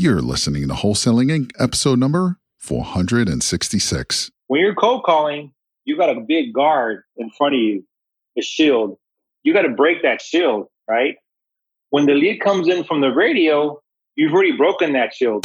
[0.00, 4.30] You're listening to Wholesaling Inc., episode number 466.
[4.46, 5.52] When you're cold calling,
[5.84, 7.84] you got a big guard in front of you,
[8.38, 8.96] a shield.
[9.42, 11.16] You got to break that shield, right?
[11.90, 13.78] When the lead comes in from the radio,
[14.16, 15.44] you've already broken that shield.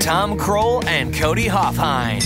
[0.00, 2.22] Tod Kroll and Cody Hofhine.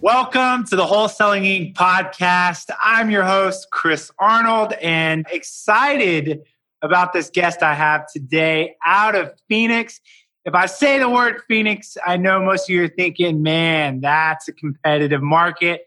[0.00, 1.74] Welcome to the Wholesaling Inc.
[1.74, 2.70] podcast.
[2.82, 6.42] I'm your host, Chris Arnold, and excited
[6.82, 10.00] about this guest I have today out of Phoenix.
[10.44, 14.48] If I say the word Phoenix, I know most of you are thinking, man, that's
[14.48, 15.82] a competitive market.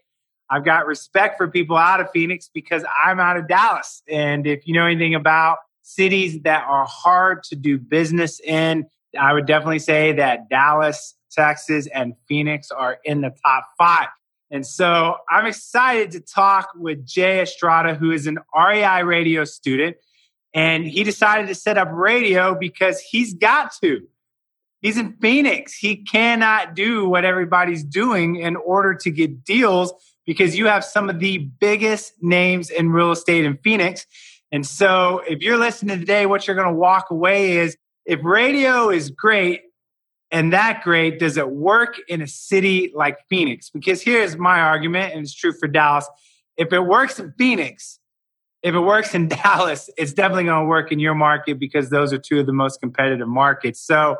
[0.50, 4.02] I've got respect for people out of Phoenix because I'm out of Dallas.
[4.08, 5.58] And if you know anything about
[5.88, 8.86] cities that are hard to do business in,
[9.18, 14.08] I would definitely say that Dallas, Texas, and Phoenix are in the top five.
[14.50, 19.96] And so I'm excited to talk with Jay Estrada, who is an REI radio student.
[20.54, 24.00] And he decided to set up radio because he's got to.
[24.80, 25.74] He's in Phoenix.
[25.74, 29.92] He cannot do what everybody's doing in order to get deals
[30.24, 34.06] because you have some of the biggest names in real estate in Phoenix.
[34.50, 38.90] And so if you're listening today, what you're going to walk away is if radio
[38.90, 39.62] is great
[40.30, 43.70] and that great, does it work in a city like Phoenix?
[43.70, 46.08] Because here's my argument, and it's true for Dallas.
[46.56, 47.98] If it works in Phoenix,
[48.62, 52.12] if it works in Dallas, it's definitely going to work in your market because those
[52.12, 53.80] are two of the most competitive markets.
[53.80, 54.16] So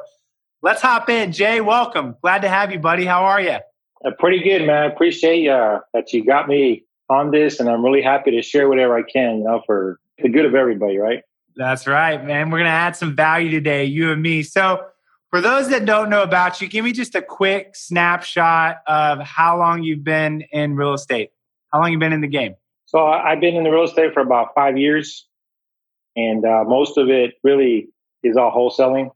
[0.62, 1.33] let's hop in.
[1.33, 2.17] Jay, welcome.
[2.23, 3.05] Glad to have you, buddy.
[3.05, 3.59] How are you?
[4.05, 4.91] Uh, pretty good, man.
[4.91, 8.97] Appreciate uh, that you got me on this, and I'm really happy to share whatever
[8.97, 11.23] I can, you know, for the good of everybody, right?
[11.56, 12.51] That's right, man.
[12.51, 14.43] We're going to add some value today, you and me.
[14.43, 14.84] So,
[15.31, 19.59] for those that don't know about you, give me just a quick snapshot of how
[19.59, 21.31] long you've been in real estate.
[21.73, 22.55] How long you been in the game?
[22.87, 25.27] So, I've been in the real estate for about five years,
[26.17, 27.89] and uh, most of it really
[28.23, 29.11] is all wholesaling.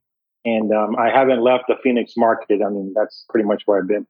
[0.45, 2.61] And um, I haven't left the Phoenix market.
[2.67, 4.07] I mean, that's pretty much where I've been.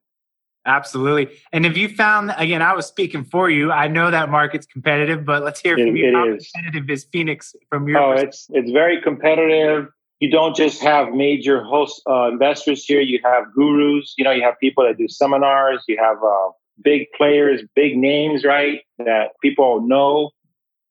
[0.64, 1.36] Absolutely.
[1.52, 3.72] And if you found, again, I was speaking for you.
[3.72, 6.08] I know that market's competitive, but let's hear from it, you.
[6.08, 6.50] It How is.
[6.54, 7.98] competitive is Phoenix from your?
[7.98, 9.88] Oh, it's it's very competitive.
[10.20, 13.00] You don't just have major host uh, investors here.
[13.00, 14.14] You have gurus.
[14.16, 15.82] You know, you have people that do seminars.
[15.88, 16.50] You have uh,
[16.84, 18.82] big players, big names, right?
[18.98, 20.30] That people know.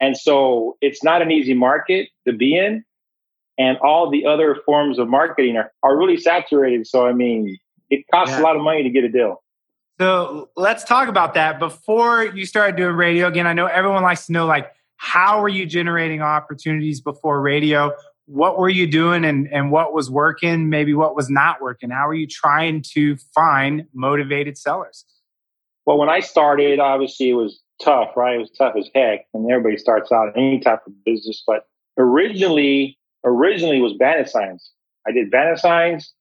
[0.02, 2.84] And so it's not an easy market to be in.
[3.58, 6.88] And all the other forms of marketing are, are really saturated.
[6.88, 7.58] So, I mean,
[7.90, 8.42] it costs yeah.
[8.42, 9.42] a lot of money to get a deal.
[10.00, 11.60] So let's talk about that.
[11.60, 15.50] Before you started doing radio, again, I know everyone likes to know like how were
[15.50, 17.92] you generating opportunities before radio?
[18.26, 20.70] What were you doing and, and what was working?
[20.70, 21.90] Maybe what was not working?
[21.90, 25.06] How are you trying to find motivated sellers?
[25.86, 28.36] Well, when I started, obviously it was tough, right?
[28.36, 29.26] It was tough as heck.
[29.34, 31.44] And everybody starts out in any type of business.
[31.46, 31.66] But
[31.98, 34.72] originally, originally was banner signs.
[35.08, 36.14] I did banner signs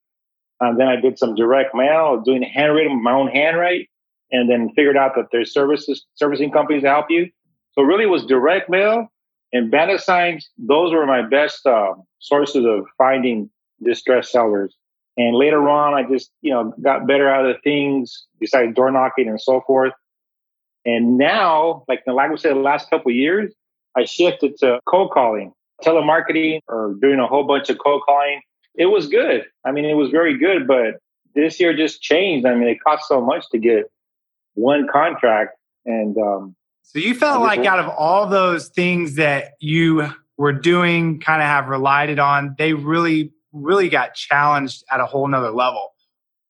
[0.61, 3.89] and then I did some direct mail, doing handwritten my own handwrite,
[4.31, 7.29] and then figured out that there's services, servicing companies to help you.
[7.73, 9.09] So really, it was direct mail
[9.53, 10.49] and banner signs.
[10.59, 13.51] Those were my best uh, sources of finding
[13.83, 14.75] distressed sellers.
[15.17, 19.29] And later on, I just you know got better at other things, besides door knocking
[19.29, 19.93] and so forth.
[20.85, 23.53] And now, like like I said, the last couple years,
[23.97, 28.41] I shifted to cold calling, telemarketing, or doing a whole bunch of cold calling
[28.75, 29.45] it was good.
[29.65, 31.01] I mean, it was very good, but
[31.35, 32.47] this year just changed.
[32.47, 33.91] I mean, it cost so much to get
[34.55, 36.57] one contract, and um,
[36.93, 41.47] so you felt like out of all those things that you were doing, kind of
[41.47, 45.91] have relied on, they really, really got challenged at a whole nother level,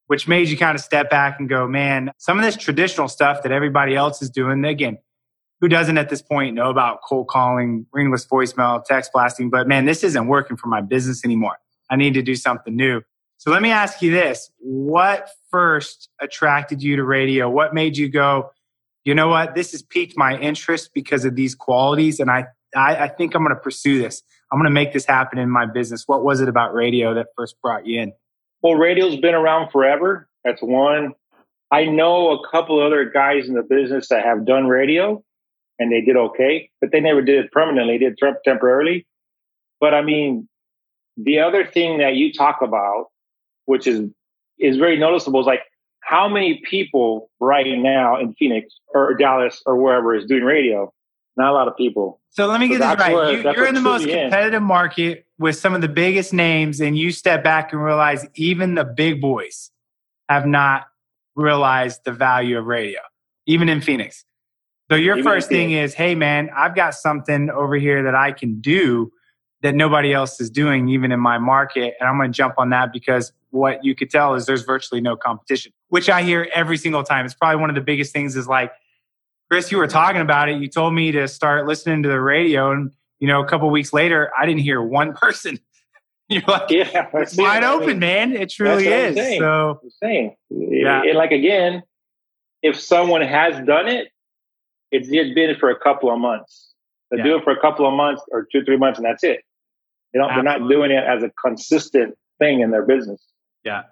[0.06, 3.42] which made you kind of step back and go, man, some of this traditional stuff
[3.42, 4.96] that everybody else is doing, again,
[5.60, 9.84] who doesn't at this point know about cold calling, ringless voicemail, text blasting, but man,
[9.84, 11.58] this isn't working for my business anymore.
[11.90, 13.02] I need to do something new.
[13.38, 14.50] So let me ask you this.
[14.58, 17.48] What first attracted you to radio?
[17.48, 18.50] What made you go,
[19.04, 22.20] you know what, this has piqued my interest because of these qualities.
[22.20, 22.46] And I,
[22.76, 24.22] I, I think I'm going to pursue this.
[24.52, 26.04] I'm going to make this happen in my business.
[26.06, 28.12] What was it about radio that first brought you in?
[28.62, 30.28] Well, radio's been around forever.
[30.44, 31.14] That's one.
[31.70, 35.22] I know a couple other guys in the business that have done radio
[35.78, 37.96] and they did okay, but they never did it permanently.
[37.96, 39.06] They did it temporarily.
[39.80, 40.46] But I mean,
[41.24, 43.06] the other thing that you talk about,
[43.66, 44.08] which is
[44.58, 45.62] is very noticeable, is like
[46.00, 50.92] how many people right now in Phoenix or Dallas or wherever is doing radio?
[51.36, 52.20] Not a lot of people.
[52.30, 53.42] So let me get so this right.
[53.42, 54.64] You, are in the most competitive in.
[54.64, 58.84] market with some of the biggest names, and you step back and realize even the
[58.84, 59.70] big boys
[60.28, 60.86] have not
[61.36, 63.00] realized the value of radio,
[63.46, 64.24] even in Phoenix.
[64.90, 68.32] So your even first thing is, hey man, I've got something over here that I
[68.32, 69.12] can do
[69.62, 71.94] that nobody else is doing, even in my market.
[72.00, 75.00] And I'm going to jump on that because what you could tell is there's virtually
[75.00, 77.24] no competition, which I hear every single time.
[77.24, 78.72] It's probably one of the biggest things is like,
[79.50, 80.60] Chris, you were talking about it.
[80.60, 82.70] You told me to start listening to the radio.
[82.70, 85.58] And, you know, a couple weeks later, I didn't hear one person.
[86.28, 88.32] You're like, yeah, it's wide open, man.
[88.32, 89.16] It truly is.
[89.16, 89.40] Saying.
[89.40, 91.02] So, I'm saying, yeah.
[91.02, 91.82] And like, again,
[92.62, 94.08] if someone has done it,
[94.92, 96.72] it's been for a couple of months.
[97.10, 97.24] They yeah.
[97.24, 99.42] do it for a couple of months or two, three months, and that's it.
[100.12, 103.24] You know, they're not doing it as a consistent thing in their business.
[103.64, 103.82] Yeah.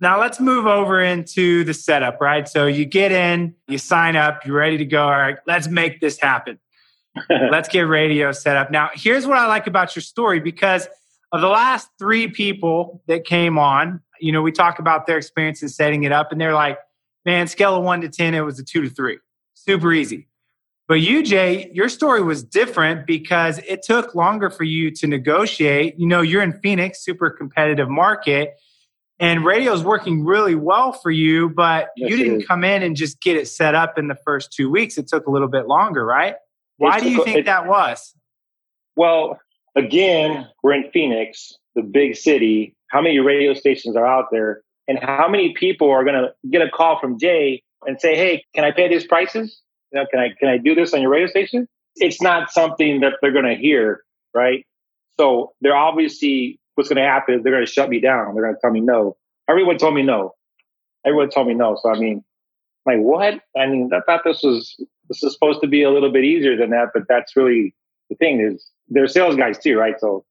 [0.00, 2.48] Now let's move over into the setup, right?
[2.48, 5.04] So you get in, you sign up, you're ready to go.
[5.04, 6.58] All right, let's make this happen.
[7.30, 8.70] let's get radio set up.
[8.70, 10.88] Now, here's what I like about your story because
[11.30, 15.62] of the last three people that came on, you know, we talk about their experience
[15.62, 16.78] in setting it up, and they're like,
[17.24, 19.18] man, scale of one to 10, it was a two to three.
[19.54, 20.26] Super easy.
[20.92, 25.98] But you, Jay, your story was different because it took longer for you to negotiate.
[25.98, 28.56] You know, you're in Phoenix, super competitive market,
[29.18, 32.94] and radio is working really well for you, but yes, you didn't come in and
[32.94, 34.98] just get it set up in the first two weeks.
[34.98, 36.34] It took a little bit longer, right?
[36.76, 38.14] Why do you think it, that was?
[38.94, 39.40] Well,
[39.74, 42.76] again, we're in Phoenix, the big city.
[42.88, 44.60] How many radio stations are out there?
[44.88, 48.44] And how many people are going to get a call from Jay and say, hey,
[48.54, 49.62] can I pay these prices?
[49.92, 51.68] You know, can I can I do this on your radio station?
[51.96, 54.02] It's not something that they're going to hear,
[54.34, 54.64] right?
[55.18, 58.34] So they're obviously what's going to happen is they're going to shut me down.
[58.34, 59.16] They're going to tell me no.
[59.48, 60.34] Everyone told me no.
[61.04, 61.78] Everyone told me no.
[61.82, 62.24] So I mean,
[62.86, 63.40] like what?
[63.56, 64.74] I mean, I thought this was
[65.08, 67.74] this is supposed to be a little bit easier than that, but that's really
[68.08, 69.98] the thing is they're sales guys too, right?
[69.98, 70.24] So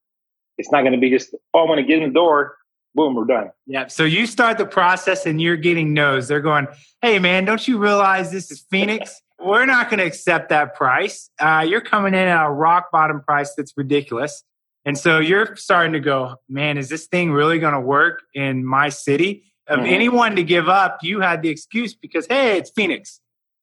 [0.57, 2.57] it's not going to be just oh, I'm going to get in the door,
[2.95, 3.51] boom, we're done.
[3.65, 3.87] Yeah.
[3.87, 6.27] So you start the process and you're getting no's.
[6.27, 6.67] They're going,
[7.01, 9.21] hey man, don't you realize this is Phoenix?
[9.43, 11.29] We're not going to accept that price.
[11.39, 14.43] Uh, you're coming in at a rock bottom price that's ridiculous.
[14.85, 18.65] And so you're starting to go, man, is this thing really going to work in
[18.65, 19.43] my city?
[19.67, 19.93] Of mm-hmm.
[19.93, 23.21] anyone to give up, you had the excuse because, hey, it's Phoenix.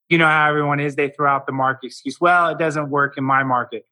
[0.09, 0.97] You know how everyone is.
[0.97, 2.21] They throw out the market excuse.
[2.21, 3.85] Well, it doesn't work in my market.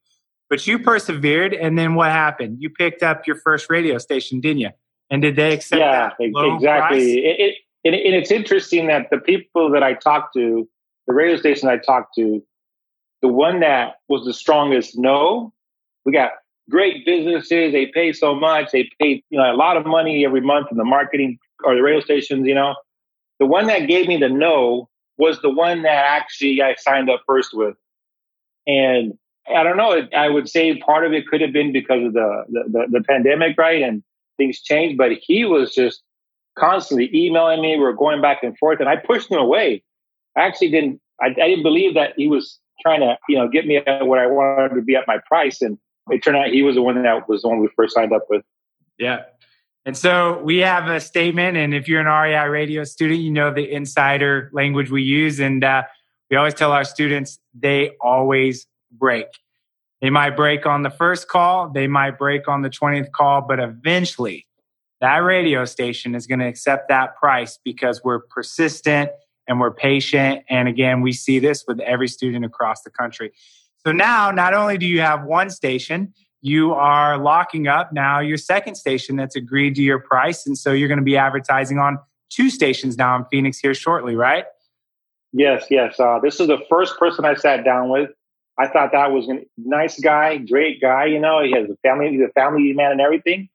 [0.49, 1.53] But you persevered.
[1.53, 2.59] And then what happened?
[2.61, 4.71] You picked up your first radio station, didn't you?
[5.11, 7.19] And did they accept yeah, exactly.
[7.19, 7.55] It, it,
[7.85, 10.69] and it's interesting that the people that I talked to,
[11.07, 12.43] the radio station I talked to,
[13.23, 15.53] the one that was the strongest no,
[16.05, 16.31] we got
[16.71, 17.73] great businesses.
[17.73, 18.71] They pay so much.
[18.73, 21.83] They pay you know a lot of money every month in the marketing or the
[21.83, 22.47] radio stations.
[22.47, 22.75] You know,
[23.39, 24.89] the one that gave me the no
[25.19, 27.77] was the one that actually I signed up first with,
[28.67, 29.15] and
[29.49, 30.07] I don't know.
[30.17, 33.05] I would say part of it could have been because of the the, the, the
[33.05, 33.83] pandemic, right?
[33.83, 34.03] And
[34.37, 34.99] things changed.
[34.99, 36.03] But he was just
[36.59, 37.77] constantly emailing me.
[37.77, 39.83] We were going back and forth, and I pushed him away.
[40.37, 41.01] I actually didn't.
[41.21, 44.19] I, I didn't believe that he was trying to, you know, get me at what
[44.19, 45.79] I wanted to be at my price, and
[46.11, 48.27] it turned out he was the one that was the one we first signed up
[48.29, 48.43] with.
[48.99, 49.23] Yeah.
[49.85, 53.53] And so we have a statement, and if you're an REI radio student, you know
[53.53, 55.85] the insider language we use, and uh,
[56.31, 59.27] we always tell our students they always break.
[60.03, 63.61] They might break on the first call, they might break on the 20th call, but
[63.61, 64.47] eventually
[65.01, 69.11] that radio station is going to accept that price because we're persistent
[69.49, 70.45] and we're patient.
[70.49, 73.33] And again, we see this with every student across the country.
[73.85, 78.37] So now, not only do you have one station, you are locking up now your
[78.37, 80.47] second station that's agreed to your price.
[80.47, 81.99] And so you're going to be advertising on
[82.31, 84.45] two stations now in Phoenix here shortly, right?
[85.33, 85.99] Yes, yes.
[85.99, 88.11] Uh, this is the first person I sat down with.
[88.59, 91.07] I thought that was a nice guy, great guy.
[91.07, 93.49] You know, he has a family, he's a family man and everything.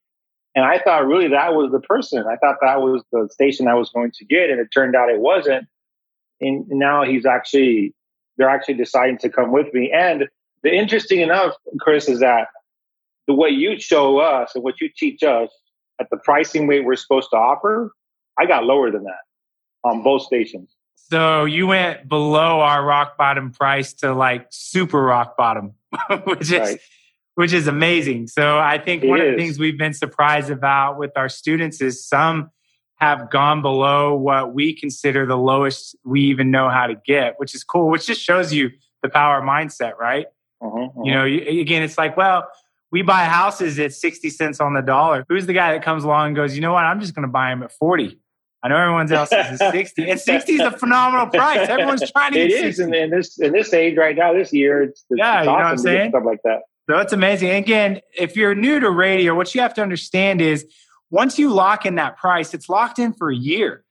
[0.54, 2.24] And I thought really that was the person.
[2.26, 5.08] I thought that was the station I was going to get, and it turned out
[5.08, 5.66] it wasn't
[6.42, 7.94] and now he's actually
[8.36, 9.92] they're actually deciding to come with me.
[9.92, 10.28] And
[10.62, 12.48] the interesting enough, Chris, is that
[13.26, 15.50] the way you show us and what you teach us
[16.00, 17.92] at the pricing rate we're supposed to offer,
[18.38, 19.20] I got lower than that
[19.84, 20.74] on both stations.
[20.94, 25.74] So you went below our rock bottom price to like super rock bottom,
[26.24, 26.80] which is right.
[27.34, 28.28] which is amazing.
[28.28, 29.26] So I think it one is.
[29.26, 32.50] of the things we've been surprised about with our students is some
[33.02, 37.52] have gone below what we consider the lowest we even know how to get, which
[37.52, 38.70] is cool, which just shows you
[39.02, 40.26] the power of mindset, right?
[40.60, 41.02] Uh-huh, uh-huh.
[41.02, 42.48] You know, again, it's like, well,
[42.92, 45.26] we buy houses at 60 cents on the dollar.
[45.28, 46.84] Who's the guy that comes along and goes, you know what?
[46.84, 48.20] I'm just going to buy them at 40.
[48.62, 50.08] I know everyone's else is 60.
[50.08, 51.68] And 60 is a phenomenal price.
[51.68, 52.84] Everyone's trying to It get is 60.
[52.84, 54.84] in, in this in this age right now, this year.
[54.84, 56.10] It's, it's Yeah, it's you know what I'm awesome saying?
[56.10, 56.60] Stuff like that.
[56.88, 57.50] So it's amazing.
[57.50, 60.66] Again, if you're new to radio, what you have to understand is
[61.12, 63.84] once you lock in that price, it's locked in for a year.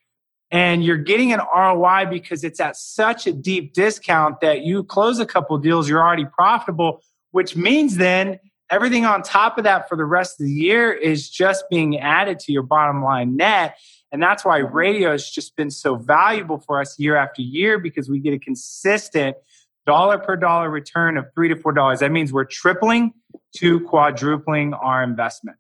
[0.49, 5.19] And you're getting an ROI because it's at such a deep discount that you close
[5.19, 8.39] a couple deals, you're already profitable, which means then
[8.71, 12.39] everything on top of that for the rest of the year is just being added
[12.39, 13.77] to your bottom line net.
[14.11, 18.09] And that's why radio has just been so valuable for us year after year because
[18.09, 19.37] we get a consistent
[19.85, 21.99] dollar per dollar return of three to four dollars.
[21.99, 23.13] That means we're tripling
[23.57, 25.57] to quadrupling our investment.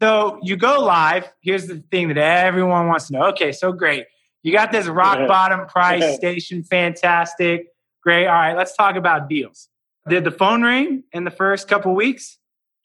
[0.00, 1.28] So you go live.
[1.42, 3.24] Here's the thing that everyone wants to know.
[3.28, 4.06] Okay, so great.
[4.42, 7.66] You got this rock bottom price station, fantastic.
[8.02, 8.26] Great.
[8.26, 9.68] All right, let's talk about deals.
[10.08, 12.38] Did the phone ring in the first couple weeks?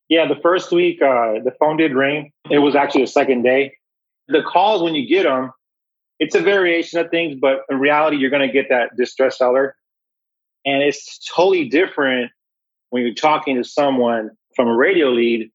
[0.10, 2.32] Yeah, the first week uh, the phone did ring.
[2.52, 3.78] It was actually the second day.
[4.28, 5.52] The calls when you get them,
[6.20, 9.76] it's a variation of things, but in reality, you're going to get that distress seller,
[10.66, 12.32] and it's totally different
[12.90, 15.50] when you're talking to someone from a radio lead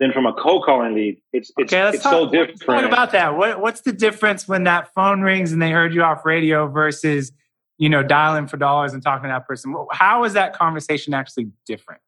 [0.00, 1.20] than from a cold calling lead.
[1.32, 2.62] It's it's, Okay, it's talk, so different.
[2.62, 3.36] talk about that.
[3.36, 7.32] What, what's the difference when that phone rings and they heard you off radio versus,
[7.76, 9.74] you know, dialing for dollars and talking to that person?
[9.92, 12.00] How is that conversation actually different?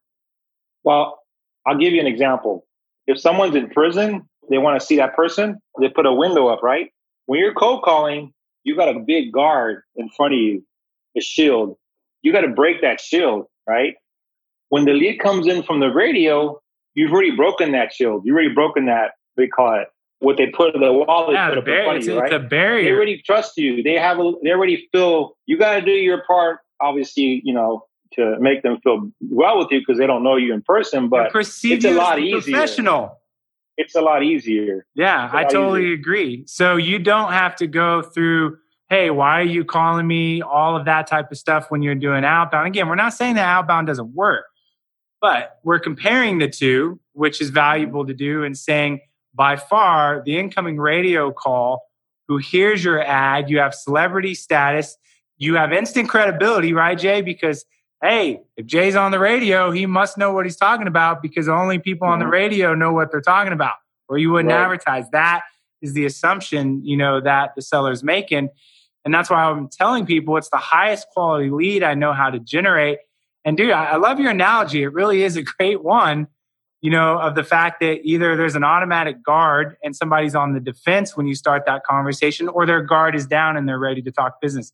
[0.82, 1.20] Well,
[1.66, 2.66] I'll give you an example.
[3.06, 6.62] If someone's in prison, they want to see that person, they put a window up,
[6.62, 6.90] right?
[7.26, 8.32] When you're cold calling,
[8.64, 10.64] you got a big guard in front of you,
[11.16, 11.76] a shield.
[12.22, 13.94] You got to break that shield, right?
[14.70, 16.61] When the lead comes in from the radio,
[16.94, 18.22] you've already broken that shield.
[18.24, 19.88] You've already broken that, they call it,
[20.20, 22.12] what they put the wall they Yeah, put the up in bar- front it's, of
[22.14, 22.44] you, it's right?
[22.44, 23.82] a they already trust you.
[23.82, 26.60] They have a, they already feel you got to do your part.
[26.80, 30.52] Obviously, you know, to make them feel well with you because they don't know you
[30.54, 31.08] in person.
[31.08, 32.40] But it's a lot easier.
[32.40, 33.18] professional.
[33.78, 34.86] it's a lot easier.
[34.94, 35.94] Yeah, It's a I lot totally easier.
[35.94, 36.42] agree.
[36.46, 38.58] So you don't have to go through,
[38.90, 40.42] hey, why are you calling me?
[40.42, 42.66] All of that type of stuff when you're doing outbound.
[42.68, 44.44] Again, we're not saying that outbound doesn't work,
[45.22, 49.00] but we're comparing the two, which is valuable to do, and saying
[49.34, 51.80] by far the incoming radio call
[52.28, 54.96] who hears your ad, you have celebrity status,
[55.38, 57.22] you have instant credibility, right, Jay?
[57.22, 57.64] Because
[58.02, 61.78] hey, if Jay's on the radio, he must know what he's talking about because only
[61.78, 62.30] people on the Mhm.
[62.32, 63.74] radio know what they're talking about,
[64.08, 64.60] or you wouldn't Right.
[64.60, 65.08] advertise.
[65.10, 65.44] That
[65.82, 68.48] is the assumption, you know, that the seller's making.
[69.04, 72.40] And that's why I'm telling people it's the highest quality lead I know how to
[72.40, 72.98] generate.
[73.44, 74.82] And dude, I, I love your analogy.
[74.82, 76.28] It really is a great one,
[76.80, 80.60] you know, of the fact that either there's an automatic guard and somebody's on the
[80.60, 84.12] defense when you start that conversation, or their guard is down and they're ready to
[84.12, 84.72] talk business.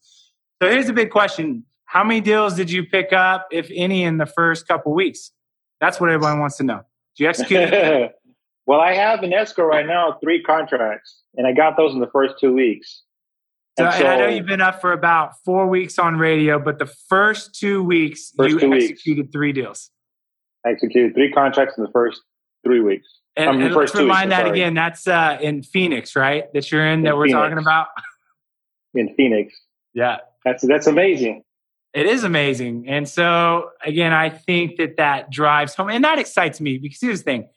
[0.60, 1.64] So here's a big question.
[1.84, 5.32] How many deals did you pick up, if any, in the first couple weeks?
[5.80, 6.82] That's what everyone wants to know.
[7.16, 7.70] Did you execute?
[8.66, 12.10] well, I have in escrow right now three contracts, and I got those in the
[12.12, 13.02] first two weeks.
[13.78, 16.78] So, And and I know you've been up for about four weeks on radio, but
[16.78, 18.90] the first two weeks First you two weeks.
[18.90, 19.90] executed three deals.
[20.66, 22.20] I executed three contracts in the first
[22.66, 23.06] three weeks.
[23.36, 24.74] And, mean, and let's two weeks, remind that again.
[24.74, 26.52] That's uh, in Phoenix, right?
[26.54, 27.40] That you're in that we're Phoenix.
[27.40, 27.86] talking about.
[28.94, 29.54] in Phoenix.
[29.94, 31.44] Yeah, That's that's amazing.
[31.94, 32.88] it is amazing.
[32.88, 37.20] And so again, I think that that drives home, and that excites me because here's
[37.20, 37.48] the thing: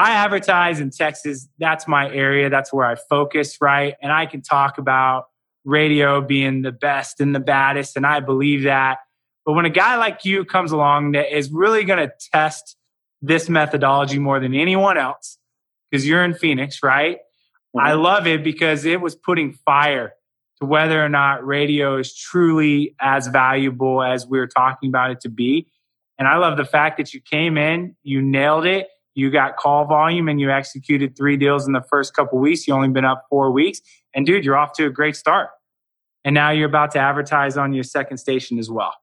[0.00, 1.46] I advertise in Texas.
[1.58, 2.48] That's my area.
[2.48, 3.96] That's where I focus, right?
[4.00, 5.26] And I can talk about
[5.66, 9.00] radio being the best and the baddest, and I believe that.
[9.44, 12.76] But when a guy like you comes along that is really going to test
[13.20, 15.36] this methodology more than anyone else,
[15.90, 17.18] because you're in Phoenix, right?
[17.76, 17.86] Mm-hmm.
[17.86, 20.14] I love it because it was putting fire
[20.62, 25.20] to whether or not radio is truly as valuable as we are talking about it
[25.20, 25.70] to be.
[26.18, 29.84] And I love the fact that you came in, you nailed it, you got call
[29.86, 32.66] volume, and you executed three deals in the first couple weeks.
[32.66, 33.80] You only been up four weeks,
[34.14, 35.50] and dude, you're off to a great start.
[36.24, 38.94] And now you're about to advertise on your second station as well.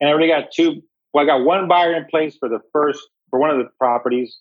[0.00, 0.82] and I already got two.
[1.12, 4.38] Well, I got one buyer in place for the first for one of the properties.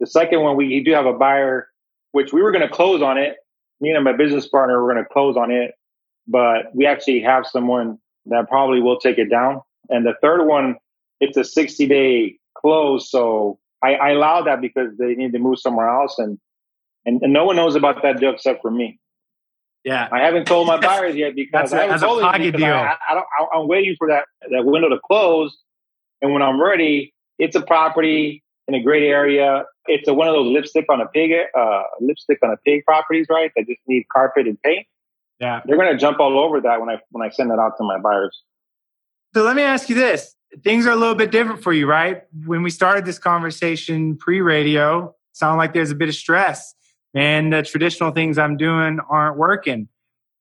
[0.00, 1.68] The second one, we do have a buyer,
[2.12, 3.36] which we were going to close on it.
[3.80, 5.72] Me and my business partner were going to close on it,
[6.26, 9.60] but we actually have someone that probably will take it down.
[9.90, 10.76] And the third one,
[11.20, 15.58] it's a 60 day close, so I, I allowed that because they need to move
[15.58, 16.38] somewhere else, and,
[17.04, 18.98] and and no one knows about that deal except for me.
[19.84, 20.08] Yeah.
[20.10, 22.64] I haven't told my buyers yet because That's a- I a told because deal.
[22.74, 25.56] I, I don't, I, I'm waiting for that, that window to close.
[26.22, 29.64] And when I'm ready, it's a property in a great area.
[29.86, 33.26] It's a, one of those lipstick on a pig, uh, lipstick on a pig properties,
[33.28, 33.50] right?
[33.56, 34.86] That just need carpet and paint.
[35.38, 35.60] Yeah.
[35.66, 37.84] They're going to jump all over that when I, when I send that out to
[37.84, 38.42] my buyers.
[39.34, 40.34] So let me ask you this.
[40.62, 42.22] Things are a little bit different for you, right?
[42.46, 46.74] When we started this conversation pre radio, sound like there's a bit of stress
[47.14, 49.88] and the traditional things I'm doing aren't working.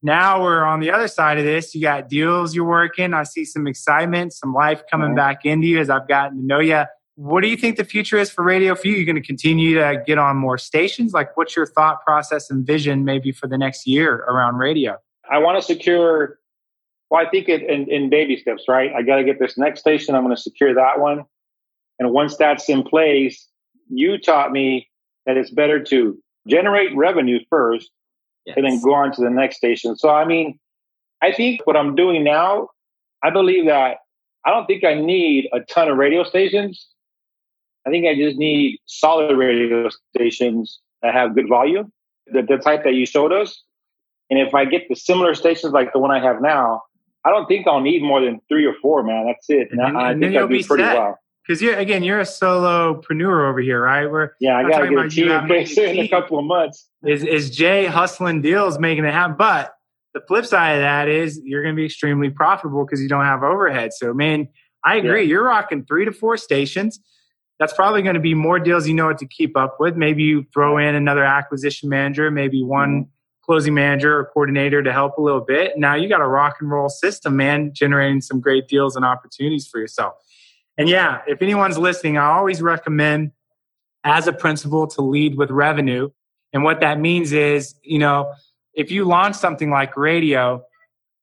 [0.02, 1.74] Now we're on the other side of this.
[1.74, 3.14] You got deals you're working.
[3.14, 5.16] I see some excitement, some life coming mm-hmm.
[5.16, 6.84] back into you as I've gotten to know you.
[7.16, 8.96] What do you think the future is for radio for you?
[8.96, 11.14] You're going to continue to get on more stations?
[11.14, 14.98] Like, what's your thought process and vision maybe for the next year around radio?
[15.30, 16.40] I want to secure,
[17.14, 18.92] well, I think it in, in baby steps, right?
[18.92, 20.16] I got to get this next station.
[20.16, 21.24] I'm going to secure that one.
[22.00, 23.50] And once that's in place,
[23.88, 24.90] you taught me
[25.28, 26.18] that it's better to
[26.48, 27.92] generate revenue first
[28.48, 28.58] yes.
[28.58, 29.96] and then go on to the next station.
[29.96, 30.58] So, I mean,
[31.22, 32.70] I think what I'm doing now,
[33.24, 33.98] I believe that
[34.44, 36.88] I don't think I need a ton of radio stations.
[37.86, 41.92] I think I just need solid radio stations that have good volume,
[42.26, 43.62] the, the type that you showed us.
[44.32, 46.82] And if I get the similar stations like the one I have now,
[47.26, 49.26] I don't think I'll need more than three or four, man.
[49.28, 49.70] That's it.
[49.72, 50.98] And, and, I and think I'll do pretty set.
[50.98, 51.20] well.
[51.46, 54.10] Because you're again, you're a solopreneur over here, right?
[54.10, 56.90] We're yeah, I got to get a team in a couple of months.
[57.06, 59.36] Is is Jay hustling deals, making it happen?
[59.38, 59.74] But
[60.14, 63.26] the flip side of that is you're going to be extremely profitable because you don't
[63.26, 63.92] have overhead.
[63.94, 64.48] So, man,
[64.86, 65.24] I agree.
[65.24, 65.30] Yeah.
[65.30, 67.00] You're rocking three to four stations
[67.60, 69.96] that's probably going to be more deals you know what to keep up with.
[69.96, 73.10] Maybe you throw in another acquisition manager, maybe one mm-hmm.
[73.44, 75.78] Closing manager or coordinator to help a little bit.
[75.78, 79.68] Now you got a rock and roll system, man, generating some great deals and opportunities
[79.68, 80.14] for yourself.
[80.78, 83.32] And yeah, if anyone's listening, I always recommend
[84.04, 86.10] as a principal to lead with revenue.
[86.52, 88.34] And what that means is, you know,
[88.74, 90.64] if you launch something like radio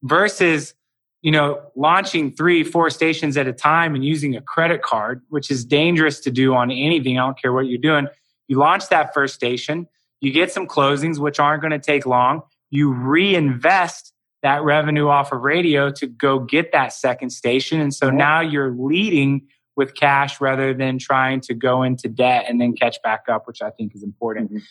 [0.03, 0.75] versus
[1.23, 5.51] you know, launching three, four stations at a time and using a credit card, which
[5.51, 7.19] is dangerous to do on anything.
[7.19, 8.09] I don't care what you're doing.
[8.49, 9.87] You launch that first station,
[10.21, 12.43] you get some closings, which aren't going to take long.
[12.71, 14.13] You reinvest
[14.43, 17.81] that revenue off of radio to go get that second station.
[17.81, 18.17] And so mm-hmm.
[18.17, 23.01] now you're leading with cash rather than trying to go into debt and then catch
[23.03, 24.51] back up, which I think is important.
[24.51, 24.65] Mm-hmm.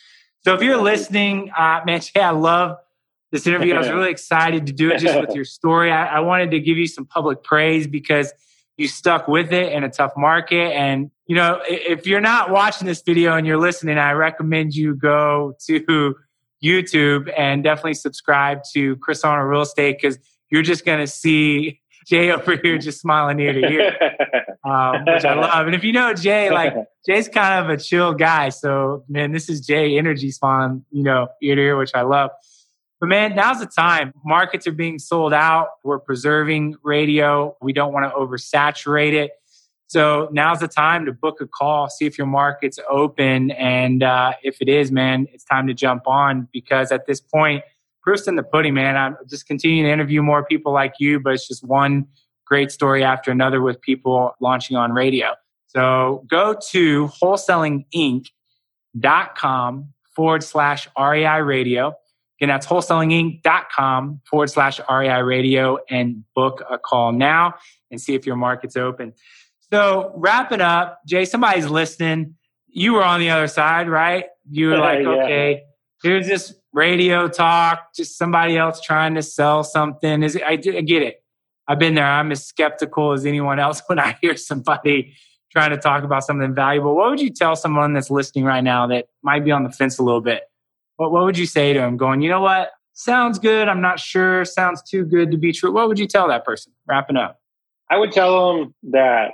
[0.43, 2.77] So if you're listening, uh, man, yeah, I love
[3.31, 3.75] this interview.
[3.75, 5.91] I was really excited to do it just with your story.
[5.91, 8.33] I, I, wanted to give you some public praise because
[8.79, 10.71] you stuck with it in a tough market.
[10.73, 14.95] And, you know, if you're not watching this video and you're listening, I recommend you
[14.95, 16.15] go to
[16.63, 20.17] YouTube and definitely subscribe to Chris Arnold Real Estate because
[20.49, 23.95] you're just going to see Jay over here just smiling ear to ear,
[24.65, 25.67] um, which I love.
[25.67, 26.73] And if you know Jay, like
[27.05, 28.49] Jay's kind of a chill guy.
[28.49, 32.31] So, man, this is Jay energy smiling, you know, ear to ear, which I love.
[32.99, 34.13] But man, now's the time.
[34.25, 35.69] Markets are being sold out.
[35.83, 37.55] We're preserving radio.
[37.61, 39.31] We don't want to oversaturate it.
[39.87, 43.51] So now's the time to book a call, see if your market's open.
[43.51, 47.63] And uh, if it is, man, it's time to jump on because at this point,
[48.03, 48.95] proof's in the pudding, man.
[48.95, 52.05] I'm just continuing to interview more people like you, but it's just one
[52.45, 55.33] great story after another with people launching on radio.
[55.67, 61.95] So go to wholesalinginc.com forward slash REI radio
[62.39, 67.55] Again, that's wholesalinginc.com forward slash REI radio and book a call now
[67.91, 69.13] and see if your market's open.
[69.71, 72.35] So wrapping up, Jay, somebody's listening.
[72.67, 74.25] You were on the other side, right?
[74.49, 75.09] You were like, yeah.
[75.09, 75.63] okay,
[76.01, 80.23] here's this radio talk, just somebody else trying to sell something.
[80.23, 81.23] Is it, I, I get it.
[81.67, 82.05] I've been there.
[82.05, 85.13] I'm as skeptical as anyone else when I hear somebody
[85.51, 86.95] trying to talk about something valuable.
[86.95, 89.97] What would you tell someone that's listening right now that might be on the fence
[89.97, 90.43] a little bit?
[90.99, 92.71] What, what would you say to him going, you know what?
[92.93, 93.69] Sounds good.
[93.69, 94.43] I'm not sure.
[94.43, 95.71] Sounds too good to be true.
[95.71, 97.39] What would you tell that person wrapping up?
[97.89, 99.31] I would tell them that,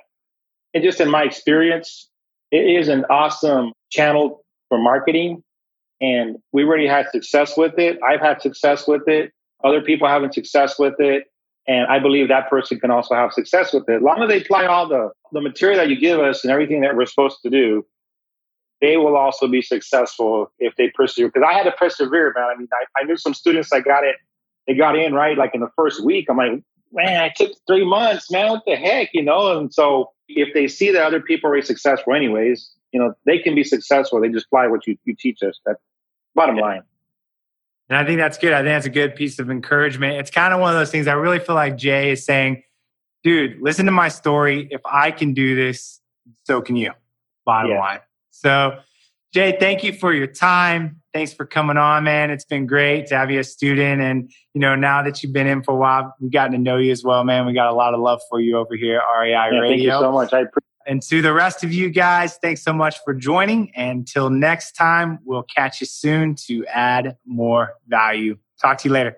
[0.75, 2.07] and just in my experience,
[2.51, 5.43] it is an awesome channel for marketing.
[6.01, 7.97] And we already had success with it.
[8.07, 9.31] I've had success with it.
[9.63, 11.23] Other people having success with it.
[11.67, 13.95] And I believe that person can also have success with it.
[13.95, 16.81] As long as they apply all the, the material that you give us and everything
[16.81, 17.83] that we're supposed to do,
[18.85, 21.29] they will also be successful if they persevere.
[21.29, 22.45] Because I had to persevere, man.
[22.45, 24.17] I mean, I, I knew some students that got it,
[24.67, 26.27] they got in right like in the first week.
[26.29, 28.51] I'm like, man, I took three months, man.
[28.51, 29.57] What the heck, you know?
[29.57, 33.55] And so if they see that other people are successful, anyways, you know, they can
[33.55, 34.21] be successful.
[34.21, 35.59] They just apply what you, you teach us.
[35.65, 35.81] That's
[36.35, 36.83] bottom line.
[37.89, 38.53] And I think that's good.
[38.53, 40.19] I think that's a good piece of encouragement.
[40.19, 42.61] It's kind of one of those things I really feel like Jay is saying,
[43.23, 44.67] dude, listen to my story.
[44.69, 46.01] If I can do this,
[46.43, 46.91] so can you.
[47.45, 47.79] Bottom yeah.
[47.79, 47.99] line.
[48.35, 48.77] So,
[49.33, 51.01] Jay, thank you for your time.
[51.13, 52.29] Thanks for coming on, man.
[52.29, 54.01] It's been great to have you a student.
[54.01, 56.77] And, you know, now that you've been in for a while, we've gotten to know
[56.77, 57.45] you as well, man.
[57.45, 59.67] We got a lot of love for you over here at REI yeah, Radio.
[59.67, 60.33] Thank you so much.
[60.33, 63.71] I appreciate and to the rest of you guys, thanks so much for joining.
[63.75, 68.37] Until next time, we'll catch you soon to add more value.
[68.61, 69.17] Talk to you later.